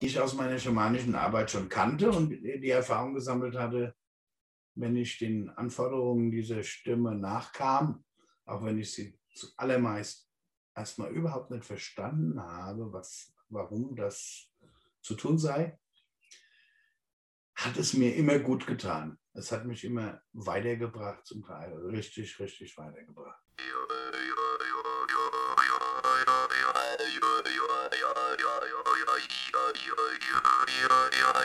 ich 0.00 0.18
aus 0.20 0.34
meiner 0.34 0.58
schamanischen 0.58 1.14
Arbeit 1.14 1.50
schon 1.50 1.68
kannte 1.68 2.10
und 2.10 2.30
die 2.30 2.70
Erfahrung 2.70 3.14
gesammelt 3.14 3.56
hatte, 3.56 3.94
wenn 4.74 4.96
ich 4.96 5.18
den 5.18 5.50
Anforderungen 5.50 6.30
dieser 6.30 6.62
Stimme 6.62 7.16
nachkam, 7.16 8.04
auch 8.44 8.64
wenn 8.64 8.78
ich 8.78 8.92
sie 8.92 9.18
zuallermeist 9.34 10.30
erstmal 10.74 11.10
überhaupt 11.10 11.50
nicht 11.50 11.64
verstanden 11.64 12.40
habe, 12.40 12.92
was, 12.92 13.34
warum 13.48 13.96
das 13.96 14.52
zu 15.02 15.14
tun 15.14 15.38
sei, 15.38 15.78
hat 17.56 17.76
es 17.76 17.94
mir 17.94 18.14
immer 18.14 18.38
gut 18.38 18.66
getan. 18.66 19.18
Es 19.32 19.50
hat 19.50 19.66
mich 19.66 19.84
immer 19.84 20.22
weitergebracht, 20.32 21.26
zum 21.26 21.42
Teil 21.42 21.72
richtig, 21.86 22.38
richtig 22.38 22.76
weitergebracht. 22.78 23.42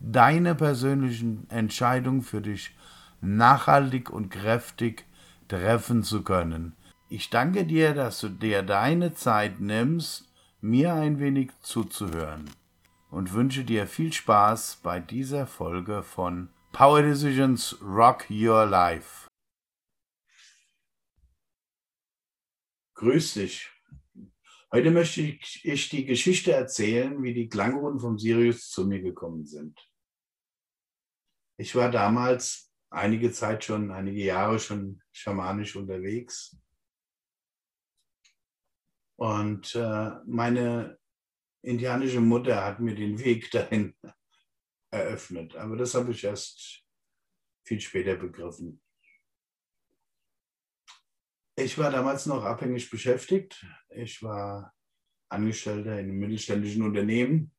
deine 0.00 0.54
persönlichen 0.54 1.48
Entscheidungen 1.50 2.22
für 2.22 2.40
dich 2.40 2.74
nachhaltig 3.20 4.10
und 4.10 4.30
kräftig 4.30 5.04
treffen 5.48 6.02
zu 6.02 6.22
können. 6.22 6.76
Ich 7.08 7.30
danke 7.30 7.64
dir, 7.64 7.94
dass 7.94 8.20
du 8.20 8.28
dir 8.28 8.62
deine 8.62 9.14
Zeit 9.14 9.60
nimmst, 9.60 10.30
mir 10.60 10.94
ein 10.94 11.18
wenig 11.18 11.50
zuzuhören 11.60 12.50
und 13.10 13.32
wünsche 13.32 13.64
dir 13.64 13.86
viel 13.86 14.12
Spaß 14.12 14.80
bei 14.82 15.00
dieser 15.00 15.46
Folge 15.46 16.02
von 16.02 16.50
Power 16.72 17.02
Decisions 17.02 17.78
Rock 17.80 18.26
Your 18.30 18.66
Life. 18.66 19.26
Grüß 22.94 23.34
dich. 23.34 23.70
Heute 24.70 24.90
möchte 24.90 25.22
ich 25.22 25.88
die 25.88 26.04
Geschichte 26.04 26.52
erzählen, 26.52 27.22
wie 27.22 27.32
die 27.32 27.48
Klangruhen 27.48 27.98
vom 27.98 28.18
Sirius 28.18 28.68
zu 28.68 28.86
mir 28.86 29.00
gekommen 29.00 29.46
sind. 29.46 29.87
Ich 31.60 31.74
war 31.74 31.90
damals 31.90 32.72
einige 32.88 33.32
Zeit 33.32 33.64
schon, 33.64 33.90
einige 33.90 34.22
Jahre 34.24 34.60
schon 34.60 35.02
schamanisch 35.10 35.74
unterwegs. 35.74 36.56
Und 39.16 39.74
äh, 39.74 40.10
meine 40.24 41.00
indianische 41.62 42.20
Mutter 42.20 42.64
hat 42.64 42.78
mir 42.78 42.94
den 42.94 43.18
Weg 43.18 43.50
dahin 43.50 43.96
eröffnet. 44.92 45.56
Aber 45.56 45.76
das 45.76 45.94
habe 45.94 46.12
ich 46.12 46.22
erst 46.22 46.84
viel 47.66 47.80
später 47.80 48.14
begriffen. 48.14 48.80
Ich 51.56 51.76
war 51.76 51.90
damals 51.90 52.26
noch 52.26 52.44
abhängig 52.44 52.88
beschäftigt. 52.88 53.66
Ich 53.88 54.22
war 54.22 54.72
Angestellter 55.28 55.98
in 55.98 56.10
einem 56.10 56.18
mittelständischen 56.20 56.84
Unternehmen 56.84 57.52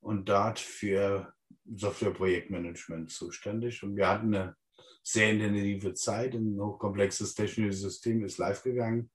und 0.00 0.28
dort 0.28 0.58
für 0.58 1.32
Softwareprojektmanagement 1.64 3.10
zuständig. 3.10 3.82
Und 3.82 3.96
wir 3.96 4.08
hatten 4.08 4.34
eine 4.34 4.56
sehr 5.02 5.30
intensive 5.30 5.94
Zeit. 5.94 6.34
Ein 6.34 6.58
hochkomplexes 6.60 7.34
technisches 7.34 7.80
System 7.80 8.24
ist 8.24 8.38
live 8.38 8.62
gegangen. 8.62 9.10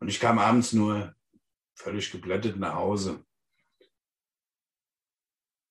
Und 0.00 0.08
ich 0.08 0.20
kam 0.20 0.38
abends 0.38 0.72
nur 0.72 1.14
völlig 1.74 2.10
geblättet 2.10 2.56
nach 2.56 2.74
Hause. 2.74 3.24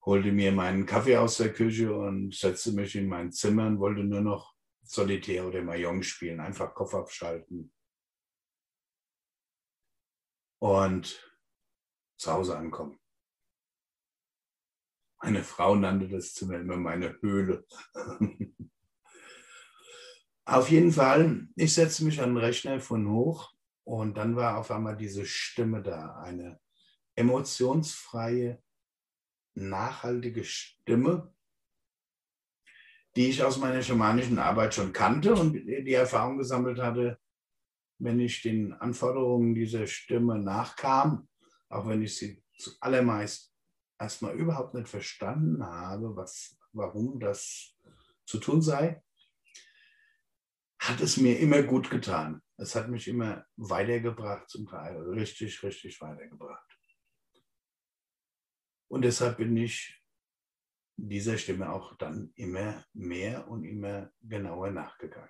Holte 0.06 0.32
mir 0.32 0.52
meinen 0.52 0.86
Kaffee 0.86 1.18
aus 1.18 1.38
der 1.38 1.54
Küche 1.54 1.94
und 1.94 2.34
setzte 2.34 2.72
mich 2.72 2.96
in 2.96 3.08
mein 3.08 3.32
Zimmer 3.32 3.68
und 3.68 3.80
wollte 3.80 4.04
nur 4.04 4.22
noch 4.22 4.56
Solitär 4.84 5.46
oder 5.46 5.62
Mahjong 5.62 6.02
spielen, 6.02 6.40
einfach 6.40 6.74
Kopf 6.74 6.94
abschalten. 6.94 7.74
Und 10.60 11.22
zu 12.18 12.32
Hause 12.32 12.58
ankommen. 12.58 13.00
Meine 15.22 15.44
Frau 15.44 15.76
nannte 15.76 16.08
das 16.08 16.34
Zimmer 16.34 16.60
immer 16.60 16.78
meine 16.78 17.20
Höhle. 17.22 17.66
Auf 20.46 20.70
jeden 20.70 20.92
Fall, 20.92 21.48
ich 21.56 21.74
setze 21.74 22.06
mich 22.06 22.22
an 22.22 22.30
den 22.30 22.38
Rechner 22.38 22.80
von 22.80 23.10
hoch 23.10 23.54
und 23.84 24.16
dann 24.18 24.38
war 24.38 24.58
auf 24.58 24.72
einmal 24.72 24.96
diese 24.96 25.26
Stimme 25.26 25.84
da, 25.84 26.22
eine 26.22 26.58
emotionsfreie, 27.16 28.64
nachhaltige 29.56 30.46
Stimme, 30.46 31.34
die 33.18 33.28
ich 33.28 33.44
aus 33.44 33.58
meiner 33.58 33.82
schamanischen 33.82 34.40
Arbeit 34.40 34.74
schon 34.74 34.94
kannte 34.94 35.34
und 35.34 35.54
die 35.54 35.94
Erfahrung 35.94 36.38
gesammelt 36.38 36.80
hatte, 36.80 37.20
wenn 38.00 38.20
ich 38.20 38.42
den 38.42 38.72
Anforderungen 38.72 39.54
dieser 39.54 39.86
Stimme 39.86 40.40
nachkam, 40.40 41.28
auch 41.68 41.88
wenn 41.88 42.04
ich 42.04 42.16
sie 42.16 42.42
zuallermeist 42.58 43.57
erstmal 44.00 44.36
überhaupt 44.36 44.74
nicht 44.74 44.88
verstanden 44.88 45.66
habe, 45.66 46.16
was, 46.16 46.58
warum 46.74 47.20
das 47.20 47.76
zu 48.26 48.40
tun 48.40 48.62
sei, 48.62 49.02
hat 50.80 51.02
es 51.02 51.18
mir 51.18 51.40
immer 51.40 51.64
gut 51.64 51.90
getan. 51.90 52.42
Es 52.58 52.76
hat 52.76 52.90
mich 52.90 53.08
immer 53.08 53.46
weitergebracht, 53.56 54.50
zum 54.50 54.68
Teil 54.68 54.98
richtig, 55.10 55.62
richtig 55.64 56.00
weitergebracht. 56.02 56.66
Und 58.90 59.02
deshalb 59.02 59.38
bin 59.38 59.56
ich 59.58 60.02
dieser 60.96 61.38
Stimme 61.38 61.72
auch 61.72 61.96
dann 61.98 62.32
immer 62.36 62.84
mehr 62.94 63.48
und 63.48 63.64
immer 63.64 64.12
genauer 64.22 64.72
nachgegangen. 64.72 65.30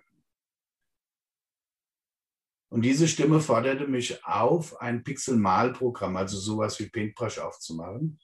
Und 2.70 2.82
diese 2.82 3.08
Stimme 3.08 3.40
forderte 3.40 3.88
mich 3.88 4.24
auf, 4.26 4.80
ein 4.82 5.04
Pixel-Mal-Programm, 5.04 6.18
also 6.18 6.38
sowas 6.38 6.80
wie 6.80 6.90
Paintbrush 6.90 7.40
aufzumachen 7.40 8.20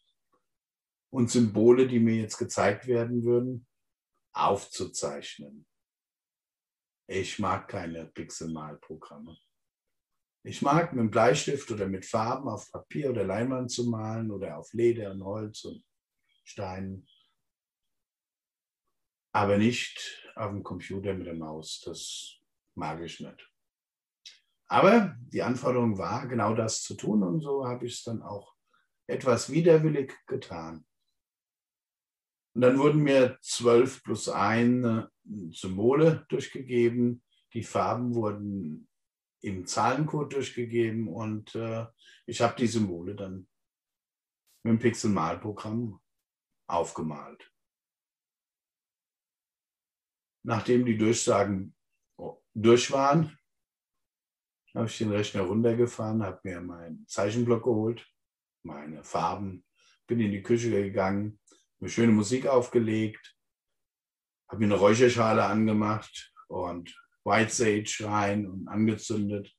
und 1.14 1.30
Symbole, 1.30 1.88
die 1.88 2.00
mir 2.00 2.16
jetzt 2.16 2.40
gezeigt 2.40 2.88
werden 2.88 3.24
würden, 3.24 3.68
aufzuzeichnen. 4.34 5.68
Ich 7.08 7.38
mag 7.38 7.68
keine 7.68 8.08
Pixelmalprogramme. 8.08 9.38
Ich 10.44 10.64
mag 10.64 10.92
mit 10.94 11.12
Bleistift 11.12 11.70
oder 11.70 11.88
mit 11.88 12.04
Farben 12.04 12.50
auf 12.50 12.72
Papier 12.72 13.12
oder 13.12 13.24
Leinwand 13.26 13.70
zu 13.70 13.92
malen 13.92 14.32
oder 14.32 14.58
auf 14.58 14.74
Leder 14.74 15.12
und 15.12 15.24
Holz 15.24 15.64
und 15.66 15.86
Steinen. 16.46 17.08
Aber 19.36 19.60
nicht 19.60 20.32
auf 20.36 20.50
dem 20.50 20.64
Computer 20.64 21.14
mit 21.14 21.28
der 21.28 21.36
Maus. 21.36 21.82
Das 21.86 22.40
mag 22.74 23.00
ich 23.02 23.20
nicht. 23.20 23.52
Aber 24.66 25.16
die 25.32 25.44
Anforderung 25.44 25.96
war, 26.00 26.28
genau 26.28 26.56
das 26.56 26.82
zu 26.82 26.96
tun 26.96 27.22
und 27.22 27.42
so 27.42 27.68
habe 27.68 27.86
ich 27.86 27.94
es 27.94 28.04
dann 28.04 28.24
auch 28.24 28.56
etwas 29.06 29.52
widerwillig 29.52 30.12
getan. 30.26 30.88
Und 32.54 32.62
dann 32.62 32.78
wurden 32.78 33.02
mir 33.02 33.38
12 33.42 34.04
plus 34.04 34.30
1 34.30 35.08
Symbole 35.52 36.26
durchgegeben. 36.30 37.24
Die 37.54 37.64
Farben 37.64 38.14
wurden 38.14 38.88
im 39.42 39.66
Zahlencode 39.66 40.34
durchgegeben 40.34 41.08
und 41.08 41.54
äh, 41.56 41.86
ich 42.26 42.42
habe 42.42 42.56
die 42.56 42.68
Symbole 42.68 43.16
dann 43.16 43.48
mit 44.64 44.72
dem 44.72 44.80
Pixel-Malprogramm 44.80 46.00
aufgemalt. 46.68 47.52
Nachdem 50.46 50.86
die 50.86 50.98
Durchsagen 50.98 51.76
durch 52.54 52.92
waren, 52.92 53.38
habe 54.74 54.88
ich 54.88 54.98
den 54.98 55.12
Rechner 55.12 55.42
runtergefahren, 55.42 56.24
habe 56.24 56.40
mir 56.44 56.62
meinen 56.62 57.06
Zeichenblock 57.08 57.64
geholt, 57.64 58.10
meine 58.64 59.04
Farben, 59.04 59.66
bin 60.08 60.20
in 60.20 60.32
die 60.32 60.42
Küche 60.42 60.70
gegangen, 60.70 61.40
mir 61.84 61.90
schöne 61.90 62.14
Musik 62.14 62.48
aufgelegt, 62.48 63.38
habe 64.48 64.60
mir 64.60 64.68
eine 64.68 64.76
Räucherschale 64.76 65.44
angemacht 65.44 66.34
und 66.48 66.96
White 67.26 67.54
Sage 67.54 68.08
rein 68.08 68.48
und 68.48 68.70
angezündet. 68.70 69.54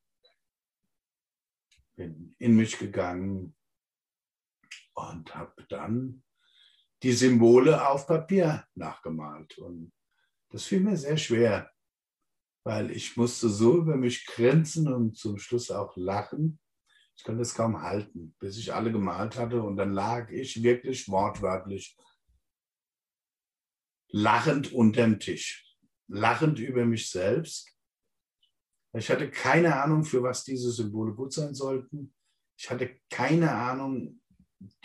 Bin 1.96 2.34
in 2.38 2.56
mich 2.56 2.78
gegangen 2.78 3.54
und 4.94 5.34
habe 5.34 5.66
dann 5.68 6.22
die 7.02 7.12
Symbole 7.12 7.86
auf 7.86 8.06
Papier 8.06 8.64
nachgemalt. 8.74 9.58
Und 9.58 9.92
das 10.48 10.64
fiel 10.64 10.80
mir 10.80 10.96
sehr 10.96 11.18
schwer, 11.18 11.70
weil 12.64 12.90
ich 12.90 13.18
musste 13.18 13.50
so 13.50 13.76
über 13.76 13.96
mich 13.96 14.24
grinsen 14.24 14.90
und 14.90 15.14
zum 15.18 15.36
Schluss 15.36 15.70
auch 15.70 15.94
lachen, 15.96 16.58
Ich 17.16 17.22
konnte 17.22 17.42
es 17.42 17.54
kaum 17.54 17.82
halten, 17.82 18.34
bis 18.40 18.56
ich 18.56 18.72
alle 18.72 18.90
gemalt 18.90 19.36
hatte 19.36 19.62
und 19.62 19.76
dann 19.76 19.92
lag 19.92 20.30
ich 20.30 20.62
wirklich 20.62 21.06
wortwörtlich 21.08 21.96
lachend 24.14 24.72
unterm 24.72 25.18
Tisch, 25.18 25.76
lachend 26.06 26.60
über 26.60 26.84
mich 26.84 27.10
selbst. 27.10 27.76
Ich 28.96 29.10
hatte 29.10 29.28
keine 29.28 29.82
Ahnung, 29.82 30.04
für 30.04 30.22
was 30.22 30.44
diese 30.44 30.70
Symbole 30.70 31.12
gut 31.14 31.32
sein 31.32 31.52
sollten. 31.52 32.14
Ich 32.56 32.70
hatte 32.70 33.00
keine 33.10 33.50
Ahnung, 33.50 34.20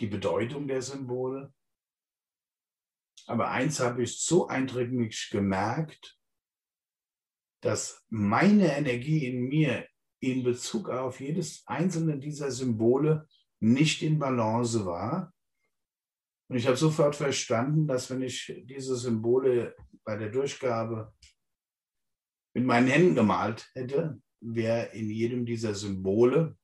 die 0.00 0.08
Bedeutung 0.08 0.66
der 0.66 0.82
Symbole. 0.82 1.54
Aber 3.26 3.52
eins 3.52 3.78
habe 3.78 4.02
ich 4.02 4.18
so 4.18 4.48
eindringlich 4.48 5.28
gemerkt, 5.30 6.18
dass 7.60 8.04
meine 8.08 8.76
Energie 8.76 9.26
in 9.26 9.42
mir 9.42 9.86
in 10.18 10.42
Bezug 10.42 10.88
auf 10.88 11.20
jedes 11.20 11.64
einzelne 11.66 12.18
dieser 12.18 12.50
Symbole 12.50 13.28
nicht 13.60 14.02
in 14.02 14.18
Balance 14.18 14.84
war. 14.84 15.32
Und 16.50 16.56
ich 16.56 16.66
habe 16.66 16.76
sofort 16.76 17.14
verstanden, 17.14 17.86
dass 17.86 18.10
wenn 18.10 18.22
ich 18.22 18.52
diese 18.64 18.96
Symbole 18.96 19.76
bei 20.02 20.16
der 20.16 20.30
Durchgabe 20.30 21.14
mit 22.54 22.64
meinen 22.64 22.88
Händen 22.88 23.14
gemalt 23.14 23.70
hätte, 23.74 24.20
wäre 24.40 24.86
in 24.86 25.10
jedem 25.10 25.46
dieser 25.46 25.76
Symbole 25.76 26.58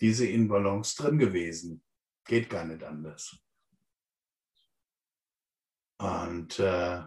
diese 0.00 0.26
Inbalance 0.26 1.00
drin 1.00 1.18
gewesen. 1.18 1.84
Geht 2.24 2.50
gar 2.50 2.64
nicht 2.64 2.82
anders. 2.82 3.38
Und 5.98 6.58
äh, 6.58 7.04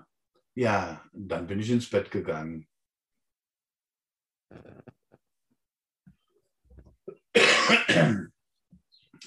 ja, 0.55 1.05
dann 1.11 1.47
bin 1.47 1.59
ich 1.59 1.69
ins 1.69 1.89
Bett 1.89 2.09
gegangen. 2.09 2.65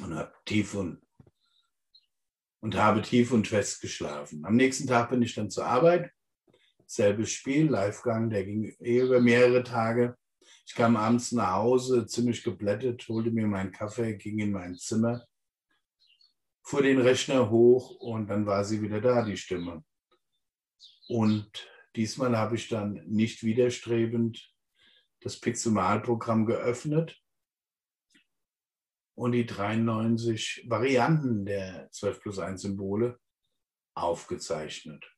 Und 0.00 0.14
habe 0.14 0.32
tief 0.46 0.74
und, 0.74 1.02
und 2.60 2.76
habe 2.76 3.02
tief 3.02 3.32
und 3.32 3.48
fest 3.48 3.80
geschlafen. 3.80 4.44
Am 4.44 4.56
nächsten 4.56 4.86
Tag 4.86 5.10
bin 5.10 5.22
ich 5.22 5.34
dann 5.34 5.50
zur 5.50 5.66
Arbeit. 5.66 6.10
Selbes 6.86 7.30
Spiel, 7.30 7.70
Livegang, 7.70 8.30
der 8.30 8.44
ging 8.44 8.74
eh 8.80 9.00
über 9.00 9.20
mehrere 9.20 9.62
Tage. 9.62 10.16
Ich 10.66 10.74
kam 10.74 10.96
abends 10.96 11.32
nach 11.32 11.54
Hause, 11.54 12.06
ziemlich 12.06 12.42
geblättet, 12.42 13.08
holte 13.08 13.30
mir 13.30 13.46
meinen 13.46 13.72
Kaffee, 13.72 14.16
ging 14.16 14.38
in 14.38 14.52
mein 14.52 14.76
Zimmer, 14.76 15.24
fuhr 16.62 16.82
den 16.82 17.00
Rechner 17.00 17.50
hoch 17.50 17.90
und 18.00 18.28
dann 18.28 18.46
war 18.46 18.64
sie 18.64 18.82
wieder 18.82 19.00
da, 19.00 19.22
die 19.22 19.36
Stimme. 19.36 19.84
Und 21.08 21.68
diesmal 21.96 22.36
habe 22.36 22.56
ich 22.56 22.68
dann 22.68 23.02
nicht 23.06 23.42
widerstrebend 23.42 24.52
das 25.20 25.38
Pixelmalprogramm 25.38 26.46
geöffnet 26.46 27.20
und 29.20 29.32
die 29.32 29.44
93 29.44 30.64
Varianten 30.66 31.44
der 31.44 31.90
12 31.90 32.22
plus 32.22 32.38
1 32.38 32.62
Symbole 32.62 33.20
aufgezeichnet. 33.94 35.14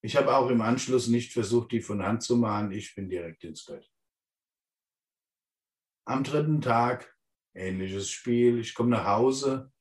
Ich 0.00 0.16
habe 0.16 0.36
auch 0.36 0.48
im 0.48 0.60
Anschluss 0.60 1.08
nicht 1.08 1.32
versucht, 1.32 1.72
die 1.72 1.80
von 1.80 2.04
Hand 2.04 2.22
zu 2.22 2.36
malen. 2.36 2.70
Ich 2.70 2.94
bin 2.94 3.08
direkt 3.08 3.42
ins 3.42 3.64
Bett. 3.64 3.90
Am 6.04 6.22
dritten 6.22 6.60
Tag 6.60 7.12
ähnliches 7.52 8.10
Spiel. 8.10 8.60
Ich 8.60 8.72
komme 8.72 8.90
nach 8.90 9.06
Hause, 9.06 9.72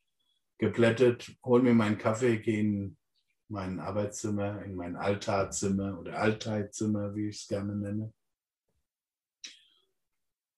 geplättet, 0.58 1.38
hole 1.44 1.62
mir 1.62 1.76
meinen 1.76 2.00
Kaffee, 2.00 2.40
gehe 2.40 2.62
in 2.62 2.98
mein 3.48 3.80
Arbeitszimmer, 3.80 4.64
in 4.64 4.74
mein 4.74 4.96
Altarzimmer 4.96 6.00
oder 6.00 6.18
Alteizimmer, 6.18 7.14
wie 7.14 7.30
ich 7.30 7.42
es 7.42 7.48
gerne 7.48 7.76
nenne. 7.76 8.12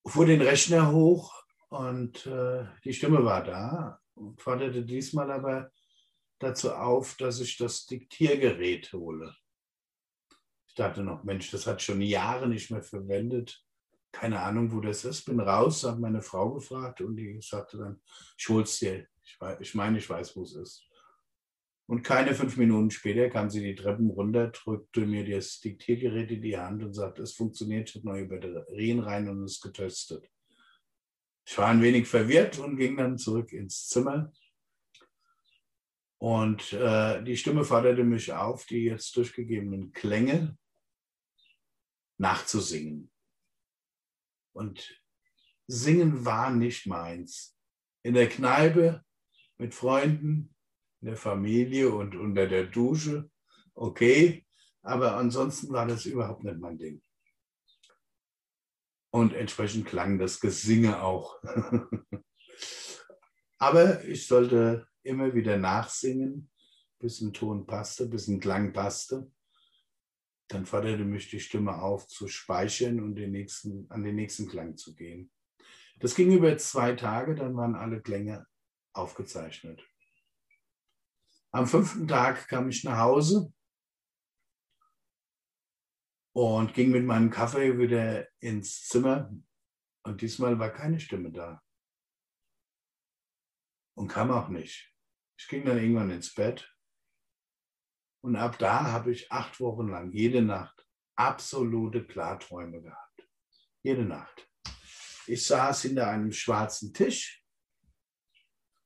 Fuhr 0.08 0.26
den 0.26 0.42
Rechner 0.42 0.92
hoch 0.92 1.34
und 1.70 2.26
äh, 2.26 2.66
die 2.84 2.94
Stimme 2.94 3.24
war 3.24 3.44
da 3.44 4.00
und 4.16 4.42
forderte 4.42 4.84
diesmal 4.84 5.32
aber 5.32 5.72
dazu 6.40 6.74
auf, 6.74 7.16
dass 7.18 7.40
ich 7.40 7.58
das 7.58 7.86
Diktiergerät 7.86 8.94
hole 8.94 9.36
dachte 10.78 11.04
noch, 11.04 11.24
Mensch, 11.24 11.52
das 11.52 11.68
hat 11.68 11.82
schon 11.82 12.02
Jahre 12.02 12.48
nicht 12.48 12.72
mehr 12.72 12.82
verwendet. 12.82 13.64
Keine 14.12 14.42
Ahnung, 14.42 14.72
wo 14.72 14.80
das 14.80 15.06
ist. 15.06 15.26
Bin 15.26 15.40
raus, 15.40 15.84
habe 15.84 16.00
meine 16.00 16.22
Frau 16.22 16.54
gefragt 16.54 17.02
und 17.02 17.16
die 17.16 17.40
sagte 17.42 17.78
dann, 17.78 18.02
ich 18.38 18.48
hol's 18.50 18.80
dir. 18.80 19.08
Ich, 19.24 19.38
ich 19.60 19.76
meine, 19.76 19.98
ich 19.98 20.10
weiß, 20.10 20.36
wo 20.36 20.44
es 20.44 20.56
ist. 20.56 20.87
Und 21.90 22.04
keine 22.04 22.36
fünf 22.36 22.58
Minuten 22.58 22.92
später 22.92 23.30
kam 23.30 23.50
sie 23.50 23.62
die 23.62 23.76
Treppen 23.76 24.10
runter, 24.10 24.50
drückte 24.50 25.06
mir 25.06 25.26
das 25.26 25.62
Diktiergerät 25.62 26.30
in 26.32 26.42
die 26.42 26.58
Hand 26.58 26.84
und 26.84 26.94
sagte, 26.94 27.22
es 27.22 27.34
funktioniert, 27.34 27.90
ich 27.90 27.96
habe 27.96 28.08
neue 28.08 28.26
Batterien 28.26 29.00
rein 29.00 29.30
und 29.30 29.44
es 29.44 29.62
getestet. 29.62 30.30
Ich 31.46 31.58
war 31.58 31.70
ein 31.70 31.82
wenig 31.82 32.06
verwirrt 32.06 32.60
und 32.60 32.76
ging 32.76 32.98
dann 32.98 33.18
zurück 33.18 33.54
ins 33.54 33.88
Zimmer. 33.88 34.34
Und 36.18 36.74
äh, 36.74 37.24
die 37.24 37.38
Stimme 37.38 37.64
forderte 37.64 38.04
mich 38.04 38.34
auf, 38.34 38.66
die 38.66 38.84
jetzt 38.84 39.16
durchgegebenen 39.16 39.94
Klänge 39.94 40.58
nachzusingen. 42.18 43.10
Und 44.52 45.02
singen 45.68 46.26
war 46.26 46.52
nicht 46.52 46.86
meins. 46.86 47.56
In 48.04 48.14
der 48.14 48.28
Kneipe 48.28 49.06
mit 49.58 49.74
Freunden, 49.74 50.54
in 51.02 51.08
der 51.08 51.18
Familie 51.18 51.90
und 51.90 52.16
unter 52.16 52.48
der 52.48 52.66
Dusche, 52.66 53.30
okay, 53.74 54.46
aber 54.82 55.18
ansonsten 55.18 55.72
war 55.72 55.86
das 55.86 56.06
überhaupt 56.06 56.44
nicht 56.44 56.60
mein 56.60 56.78
Ding. 56.78 57.02
Und 59.12 59.34
entsprechend 59.34 59.86
klang 59.86 60.20
das 60.20 60.40
Gesinge 60.40 61.02
auch. 61.02 61.42
aber 63.58 64.04
ich 64.06 64.28
sollte 64.28 64.88
immer 65.04 65.34
wieder 65.34 65.58
nachsingen, 65.58 66.50
bis 67.00 67.22
ein 67.22 67.34
Ton 67.34 67.66
passte, 67.66 68.08
bis 68.08 68.28
ein 68.28 68.40
Klang 68.40 68.74
passte. 68.74 69.32
Dann 70.50 70.66
forderte 70.66 71.04
mich 71.04 71.30
die 71.30 71.40
Stimme 71.40 71.82
auf, 71.82 72.08
zu 72.08 72.28
speichern 72.28 73.02
und 73.02 73.16
den 73.16 73.32
nächsten, 73.32 73.90
an 73.90 74.04
den 74.04 74.16
nächsten 74.16 74.48
Klang 74.48 74.78
zu 74.78 74.96
gehen. 74.96 75.32
Das 76.00 76.16
ging 76.16 76.32
über 76.32 76.58
zwei 76.58 76.94
Tage, 76.94 77.36
dann 77.36 77.56
waren 77.58 77.76
alle 77.76 78.02
Klänge 78.02 78.46
aufgezeichnet. 78.94 79.84
Am 81.58 81.66
fünften 81.66 82.08
Tag 82.08 82.48
kam 82.50 82.70
ich 82.70 82.84
nach 82.84 83.00
Hause 83.00 83.52
und 86.36 86.76
ging 86.76 86.92
mit 86.92 87.04
meinem 87.04 87.32
Kaffee 87.32 87.80
wieder 87.80 88.28
ins 88.40 88.86
Zimmer. 88.86 89.36
Und 90.04 90.22
diesmal 90.22 90.60
war 90.60 90.70
keine 90.70 91.00
Stimme 91.00 91.32
da. 91.32 91.64
Und 93.96 94.08
kam 94.08 94.30
auch 94.30 94.50
nicht. 94.50 94.94
Ich 95.40 95.48
ging 95.48 95.66
dann 95.66 95.80
irgendwann 95.80 96.12
ins 96.12 96.32
Bett 96.32 96.72
und 98.22 98.36
ab 98.36 98.60
da 98.60 98.92
habe 98.92 99.12
ich 99.12 99.32
acht 99.32 99.60
Wochen 99.60 99.88
lang 99.88 100.12
jede 100.12 100.44
Nacht 100.44 100.88
absolute 101.16 102.06
Klarträume 102.06 102.84
gehabt. 102.84 103.28
Jede 103.82 104.06
Nacht. 104.06 104.48
Ich 105.26 105.48
saß 105.48 105.82
hinter 105.82 106.08
einem 106.08 106.32
schwarzen 106.32 106.94
Tisch. 106.94 107.44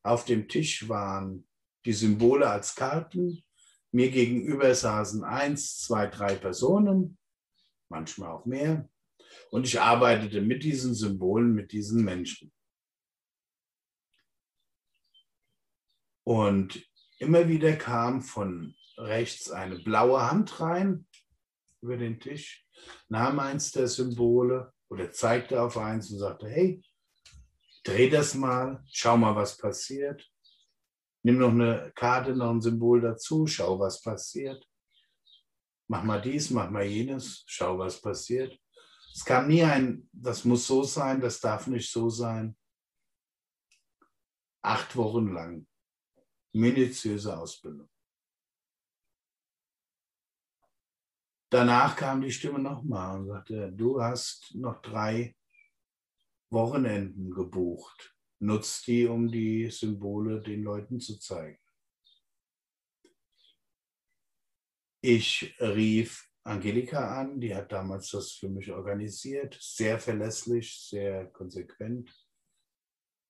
Auf 0.03 0.23
dem 0.23 0.47
Tisch 0.47 0.87
waren 0.87 1.45
die 1.85 1.93
Symbole 1.93 2.49
als 2.49 2.75
Karten. 2.75 3.43
Mir 3.91 4.09
gegenüber 4.09 4.73
saßen 4.73 5.23
eins, 5.23 5.79
zwei, 5.79 6.07
drei 6.07 6.35
Personen, 6.35 7.17
manchmal 7.89 8.31
auch 8.31 8.45
mehr. 8.45 8.89
Und 9.49 9.65
ich 9.65 9.79
arbeitete 9.79 10.41
mit 10.41 10.63
diesen 10.63 10.93
Symbolen, 10.93 11.53
mit 11.53 11.71
diesen 11.71 12.03
Menschen. 12.03 12.51
Und 16.23 16.87
immer 17.19 17.47
wieder 17.47 17.75
kam 17.75 18.21
von 18.21 18.75
rechts 18.97 19.49
eine 19.49 19.79
blaue 19.79 20.29
Hand 20.29 20.59
rein 20.59 21.07
über 21.81 21.97
den 21.97 22.19
Tisch, 22.19 22.65
nahm 23.09 23.39
eins 23.39 23.71
der 23.71 23.87
Symbole 23.87 24.71
oder 24.87 25.11
zeigte 25.11 25.61
auf 25.61 25.77
eins 25.77 26.11
und 26.11 26.19
sagte, 26.19 26.47
hey, 26.47 26.81
dreh 27.83 28.09
das 28.09 28.35
mal, 28.35 28.83
schau 28.91 29.17
mal, 29.17 29.35
was 29.35 29.57
passiert. 29.57 30.29
Nimm 31.23 31.37
noch 31.37 31.51
eine 31.51 31.91
Karte, 31.95 32.35
noch 32.35 32.49
ein 32.49 32.61
Symbol 32.61 33.01
dazu, 33.01 33.45
schau, 33.45 33.79
was 33.79 34.01
passiert. 34.01 34.67
Mach 35.87 36.03
mal 36.03 36.21
dies, 36.21 36.49
mach 36.49 36.69
mal 36.69 36.85
jenes, 36.85 37.43
schau, 37.45 37.77
was 37.77 38.01
passiert. 38.01 38.59
Es 39.13 39.25
kam 39.25 39.47
nie 39.47 39.63
ein, 39.63 40.09
das 40.11 40.45
muss 40.45 40.65
so 40.65 40.83
sein, 40.83 41.19
das 41.19 41.39
darf 41.39 41.67
nicht 41.67 41.91
so 41.91 42.09
sein. 42.09 42.57
Acht 44.63 44.95
Wochen 44.95 45.33
lang 45.33 45.67
minutiöse 46.53 47.37
Ausbildung. 47.37 47.89
Danach 51.49 51.95
kam 51.97 52.21
die 52.21 52.31
Stimme 52.31 52.59
nochmal 52.59 53.19
und 53.19 53.27
sagte, 53.27 53.71
du 53.73 54.01
hast 54.01 54.55
noch 54.55 54.81
drei 54.81 55.35
Wochenenden 56.49 57.31
gebucht. 57.31 58.15
Nutzt 58.41 58.87
die, 58.87 59.05
um 59.05 59.31
die 59.31 59.69
Symbole 59.69 60.41
den 60.41 60.63
Leuten 60.63 60.99
zu 60.99 61.19
zeigen. 61.19 61.59
Ich 65.03 65.55
rief 65.59 66.27
Angelika 66.43 67.19
an, 67.19 67.39
die 67.39 67.55
hat 67.55 67.71
damals 67.71 68.09
das 68.09 68.31
für 68.31 68.49
mich 68.49 68.71
organisiert, 68.71 69.57
sehr 69.61 69.99
verlässlich, 69.99 70.75
sehr 70.75 71.27
konsequent, 71.27 72.11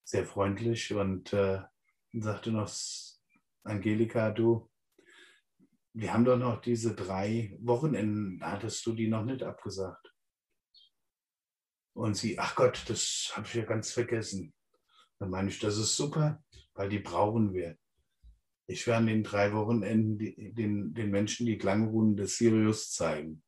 sehr 0.05 0.25
freundlich 0.25 0.93
und 0.93 1.33
äh, 1.33 1.61
sagte 2.13 2.51
noch, 2.51 2.71
Angelika, 3.63 4.31
du, 4.31 4.71
wir 5.93 6.13
haben 6.13 6.23
doch 6.23 6.37
noch 6.37 6.61
diese 6.61 6.95
drei 6.95 7.57
Wochenenden, 7.59 8.39
hattest 8.41 8.85
du 8.85 8.93
die 8.93 9.09
noch 9.09 9.25
nicht 9.25 9.43
abgesagt? 9.43 10.15
Und 11.93 12.15
sie, 12.15 12.39
ach 12.39 12.55
Gott, 12.55 12.83
das 12.87 13.33
habe 13.35 13.45
ich 13.45 13.53
ja 13.55 13.65
ganz 13.65 13.91
vergessen. 13.91 14.53
Dann 15.21 15.29
meine 15.29 15.49
ich, 15.49 15.59
das 15.59 15.77
ist 15.77 15.95
super, 15.95 16.43
weil 16.73 16.89
die 16.89 16.97
brauchen 16.97 17.53
wir. 17.53 17.77
Ich 18.65 18.87
werde 18.87 18.97
an 18.97 19.05
den 19.05 19.23
drei 19.23 19.53
Wochenenden 19.53 20.17
die, 20.17 20.51
den, 20.51 20.95
den 20.95 21.11
Menschen 21.11 21.45
die 21.45 21.59
Klangrunden 21.59 22.17
des 22.17 22.37
Sirius 22.37 22.91
zeigen. 22.91 23.43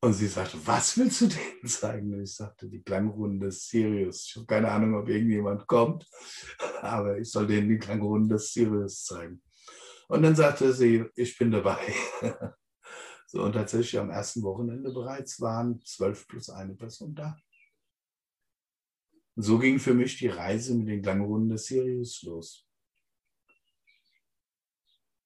Und 0.00 0.12
sie 0.12 0.28
sagte, 0.28 0.56
was 0.64 0.96
willst 0.96 1.22
du 1.22 1.26
denen 1.26 1.66
zeigen? 1.66 2.14
Und 2.14 2.22
ich 2.22 2.36
sagte, 2.36 2.68
die 2.68 2.80
Klangrunden 2.80 3.40
des 3.40 3.66
Sirius. 3.66 4.26
Ich 4.28 4.36
habe 4.36 4.46
keine 4.46 4.70
Ahnung, 4.70 4.94
ob 4.94 5.08
irgendjemand 5.08 5.66
kommt, 5.66 6.08
aber 6.80 7.18
ich 7.18 7.28
soll 7.28 7.48
denen 7.48 7.68
die 7.68 7.78
Klangrunden 7.78 8.28
des 8.28 8.52
Sirius 8.52 9.02
zeigen. 9.02 9.42
Und 10.06 10.22
dann 10.22 10.36
sagte 10.36 10.72
sie, 10.72 11.06
ich 11.16 11.36
bin 11.36 11.50
dabei. 11.50 11.80
So, 13.28 13.42
und 13.42 13.54
tatsächlich 13.54 13.98
am 13.98 14.10
ersten 14.10 14.40
Wochenende 14.44 14.92
bereits 14.92 15.40
waren 15.40 15.82
zwölf 15.84 16.28
plus 16.28 16.48
eine 16.48 16.76
Person 16.76 17.12
da. 17.12 17.36
Und 19.36 19.42
so 19.42 19.58
ging 19.58 19.78
für 19.78 19.92
mich 19.92 20.16
die 20.16 20.28
Reise 20.28 20.74
mit 20.74 20.88
den 20.88 21.02
Klangrunden 21.02 21.50
des 21.50 21.66
Sirius 21.66 22.22
los. 22.22 22.66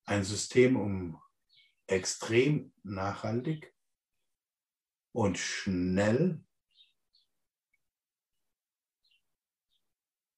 Ein 0.05 0.25
System, 0.25 0.77
um 0.77 1.23
extrem 1.87 2.73
nachhaltig 2.83 3.73
und 5.13 5.39
schnell 5.39 6.45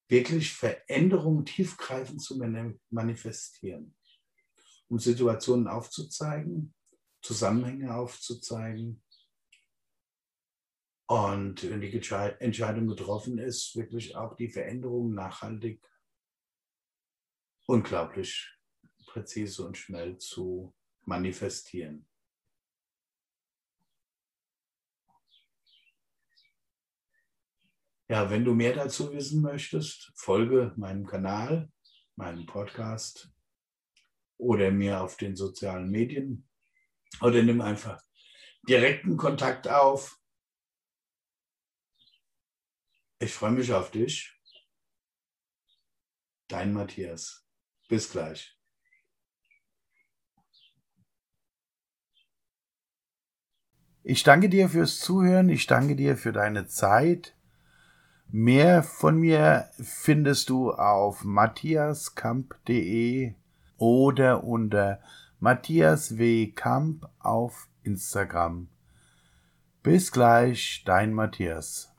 wirklich 0.09 0.53
Veränderungen 0.53 1.47
tiefgreifend 1.47 2.21
zu 2.21 2.37
manifestieren, 2.91 3.97
um 4.89 4.99
Situationen 4.99 5.67
aufzuzeigen, 5.67 6.75
Zusammenhänge 7.23 7.95
aufzuzeigen. 7.95 9.03
Und 11.13 11.69
wenn 11.69 11.83
die 11.83 11.93
Entscheidung 11.93 12.87
getroffen 12.87 13.37
ist, 13.37 13.77
wirklich 13.77 14.17
auch 14.17 14.35
die 14.35 14.49
Veränderung 14.49 15.13
nachhaltig, 15.13 15.87
unglaublich 17.67 18.51
präzise 19.05 19.67
und 19.67 19.77
schnell 19.77 20.17
zu 20.17 20.75
manifestieren. 21.05 22.09
Ja, 28.09 28.31
wenn 28.31 28.47
du 28.47 28.55
mehr 28.55 28.75
dazu 28.75 29.13
wissen 29.13 29.43
möchtest, 29.43 30.13
folge 30.15 30.73
meinem 30.77 31.05
Kanal, 31.05 31.71
meinem 32.17 32.47
Podcast 32.47 33.31
oder 34.39 34.71
mir 34.71 35.03
auf 35.03 35.19
den 35.19 35.37
sozialen 35.37 35.91
Medien 35.91 36.49
oder 37.21 37.43
nimm 37.43 37.61
einfach 37.61 38.03
direkten 38.67 39.19
Kontakt 39.19 39.69
auf. 39.69 40.19
Ich 43.23 43.35
freue 43.35 43.53
mich 43.53 43.73
auf 43.73 43.93
dich. 43.93 44.37
Dein 46.49 46.73
Matthias. 46.73 47.47
Bis 47.89 48.11
gleich. 48.11 48.59
Ich 54.03 54.25
danke 54.25 54.49
dir 54.49 54.69
fürs 54.69 54.99
Zuhören, 54.99 55.51
ich 55.51 55.69
danke 55.69 55.95
dir 55.95 56.17
für 56.17 56.33
deine 56.33 56.67
Zeit. 56.67 57.37
Mehr 58.27 58.83
von 58.83 59.19
mir 59.19 59.71
findest 59.81 60.51
du 60.51 60.73
auf 60.73 61.23
matthiaskamp.de 61.23 63.37
oder 63.77 64.43
unter 64.43 65.01
Matthias 65.39 66.19
W. 66.19 66.51
Kamp 66.51 67.09
auf 67.21 67.69
Instagram. 67.85 68.67
Bis 69.85 70.11
gleich, 70.11 70.83
dein 70.85 71.13
Matthias. 71.13 71.92